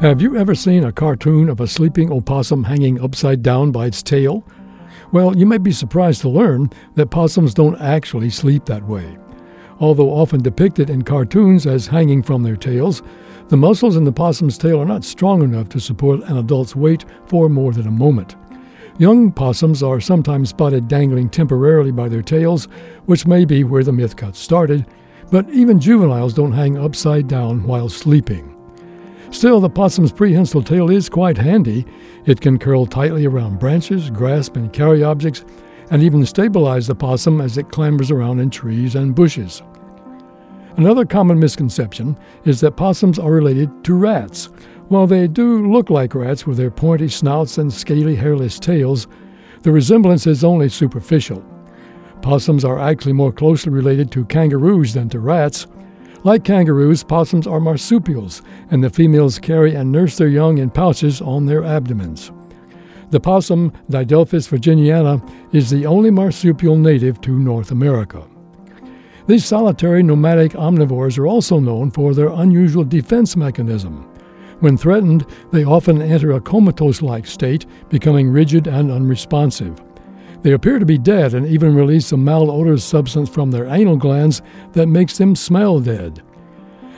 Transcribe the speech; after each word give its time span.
Have 0.00 0.22
you 0.22 0.34
ever 0.34 0.54
seen 0.54 0.84
a 0.84 0.92
cartoon 0.92 1.50
of 1.50 1.60
a 1.60 1.66
sleeping 1.66 2.10
opossum 2.10 2.64
hanging 2.64 2.98
upside 3.02 3.42
down 3.42 3.70
by 3.70 3.84
its 3.84 4.02
tail? 4.02 4.42
Well, 5.12 5.36
you 5.36 5.44
may 5.44 5.58
be 5.58 5.72
surprised 5.72 6.22
to 6.22 6.30
learn 6.30 6.70
that 6.94 7.10
possums 7.10 7.52
don't 7.52 7.78
actually 7.78 8.30
sleep 8.30 8.64
that 8.64 8.82
way. 8.88 9.18
Although 9.78 10.08
often 10.08 10.40
depicted 10.40 10.88
in 10.88 11.02
cartoons 11.02 11.66
as 11.66 11.86
hanging 11.86 12.22
from 12.22 12.42
their 12.42 12.56
tails, 12.56 13.02
the 13.48 13.58
muscles 13.58 13.94
in 13.94 14.04
the 14.04 14.10
possum's 14.10 14.56
tail 14.56 14.80
are 14.80 14.86
not 14.86 15.04
strong 15.04 15.42
enough 15.42 15.68
to 15.68 15.80
support 15.80 16.22
an 16.30 16.38
adult's 16.38 16.74
weight 16.74 17.04
for 17.26 17.50
more 17.50 17.74
than 17.74 17.86
a 17.86 17.90
moment. 17.90 18.36
Young 18.96 19.30
possums 19.30 19.82
are 19.82 20.00
sometimes 20.00 20.48
spotted 20.48 20.88
dangling 20.88 21.28
temporarily 21.28 21.92
by 21.92 22.08
their 22.08 22.22
tails, 22.22 22.68
which 23.04 23.26
may 23.26 23.44
be 23.44 23.64
where 23.64 23.84
the 23.84 23.92
myth 23.92 24.16
got 24.16 24.34
started, 24.34 24.86
but 25.30 25.46
even 25.50 25.78
juveniles 25.78 26.32
don't 26.32 26.52
hang 26.52 26.78
upside 26.78 27.28
down 27.28 27.64
while 27.64 27.90
sleeping. 27.90 28.56
Still, 29.30 29.60
the 29.60 29.70
possum's 29.70 30.12
prehensile 30.12 30.62
tail 30.62 30.90
is 30.90 31.08
quite 31.08 31.38
handy. 31.38 31.86
It 32.26 32.40
can 32.40 32.58
curl 32.58 32.84
tightly 32.84 33.26
around 33.26 33.58
branches, 33.58 34.10
grasp 34.10 34.56
and 34.56 34.72
carry 34.72 35.02
objects, 35.02 35.44
and 35.90 36.02
even 36.02 36.26
stabilize 36.26 36.86
the 36.86 36.94
possum 36.94 37.40
as 37.40 37.56
it 37.56 37.68
clambers 37.68 38.10
around 38.10 38.40
in 38.40 38.50
trees 38.50 38.96
and 38.96 39.14
bushes. 39.14 39.62
Another 40.76 41.04
common 41.04 41.38
misconception 41.38 42.18
is 42.44 42.60
that 42.60 42.76
possums 42.76 43.18
are 43.18 43.32
related 43.32 43.84
to 43.84 43.94
rats. 43.94 44.46
While 44.88 45.06
they 45.06 45.28
do 45.28 45.70
look 45.70 45.90
like 45.90 46.14
rats 46.14 46.46
with 46.46 46.56
their 46.56 46.70
pointy 46.70 47.08
snouts 47.08 47.58
and 47.58 47.72
scaly 47.72 48.16
hairless 48.16 48.58
tails, 48.58 49.06
the 49.62 49.72
resemblance 49.72 50.26
is 50.26 50.42
only 50.42 50.68
superficial. 50.68 51.44
Possums 52.22 52.64
are 52.64 52.78
actually 52.78 53.12
more 53.12 53.32
closely 53.32 53.72
related 53.72 54.10
to 54.12 54.24
kangaroos 54.24 54.94
than 54.94 55.08
to 55.10 55.20
rats. 55.20 55.66
Like 56.22 56.44
kangaroos, 56.44 57.02
possums 57.02 57.46
are 57.46 57.60
marsupials, 57.60 58.42
and 58.70 58.84
the 58.84 58.90
females 58.90 59.38
carry 59.38 59.74
and 59.74 59.90
nurse 59.90 60.18
their 60.18 60.28
young 60.28 60.58
in 60.58 60.68
pouches 60.68 61.22
on 61.22 61.46
their 61.46 61.64
abdomens. 61.64 62.30
The 63.08 63.20
possum, 63.20 63.72
Didelphis 63.90 64.48
virginiana, 64.48 65.26
is 65.54 65.70
the 65.70 65.86
only 65.86 66.10
marsupial 66.10 66.76
native 66.76 67.22
to 67.22 67.38
North 67.38 67.70
America. 67.70 68.22
These 69.26 69.46
solitary 69.46 70.02
nomadic 70.02 70.52
omnivores 70.52 71.18
are 71.18 71.26
also 71.26 71.58
known 71.58 71.90
for 71.90 72.12
their 72.12 72.28
unusual 72.28 72.84
defense 72.84 73.34
mechanism. 73.34 74.06
When 74.60 74.76
threatened, 74.76 75.24
they 75.52 75.64
often 75.64 76.02
enter 76.02 76.32
a 76.32 76.40
comatose 76.40 77.00
like 77.00 77.26
state, 77.26 77.64
becoming 77.88 78.30
rigid 78.30 78.66
and 78.66 78.90
unresponsive. 78.90 79.80
They 80.42 80.52
appear 80.52 80.78
to 80.78 80.86
be 80.86 80.98
dead 80.98 81.34
and 81.34 81.46
even 81.46 81.74
release 81.74 82.12
a 82.12 82.16
malodorous 82.16 82.82
substance 82.82 83.28
from 83.28 83.50
their 83.50 83.66
anal 83.66 83.96
glands 83.96 84.40
that 84.72 84.86
makes 84.86 85.18
them 85.18 85.36
smell 85.36 85.80
dead. 85.80 86.22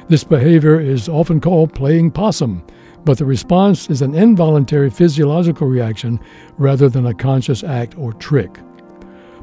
This 0.09 0.25
behavior 0.25 0.81
is 0.81 1.09
often 1.09 1.41
called 1.41 1.75
playing 1.75 2.13
possum, 2.13 2.65
but 3.05 3.19
the 3.19 3.25
response 3.25 3.91
is 3.91 4.03
an 4.03 4.15
involuntary 4.15 4.91
physiological 4.91 5.67
reaction 5.67 6.21
rather 6.57 6.89
than 6.89 7.07
a 7.07 7.15
conscious 7.15 7.65
act 7.65 7.99
or 7.99 8.13
trick. 8.13 8.59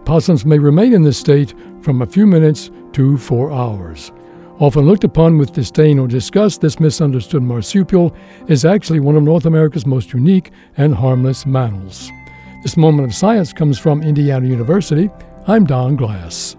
Possums 0.06 0.46
may 0.46 0.60
remain 0.60 0.94
in 0.94 1.02
this 1.02 1.18
state 1.18 1.54
from 1.82 2.02
a 2.02 2.08
few 2.08 2.26
minutes 2.26 2.72
to 2.94 3.18
four 3.18 3.52
hours. 3.52 4.12
Often 4.60 4.86
looked 4.86 5.04
upon 5.04 5.38
with 5.38 5.54
disdain 5.54 6.00
or 6.00 6.08
disgust, 6.08 6.62
this 6.62 6.80
misunderstood 6.80 7.44
marsupial 7.44 8.16
is 8.48 8.66
actually 8.66 9.00
one 9.00 9.16
of 9.16 9.24
North 9.24 9.46
America's 9.46 9.86
most 9.86 10.14
unique 10.14 10.52
and 10.78 10.96
harmless 10.96 11.46
mammals. 11.46 12.12
This 12.62 12.76
moment 12.76 13.08
of 13.08 13.16
science 13.16 13.54
comes 13.54 13.80
from 13.80 14.04
Indiana 14.04 14.46
University. 14.46 15.10
I'm 15.48 15.66
Don 15.66 15.96
Glass. 15.96 16.58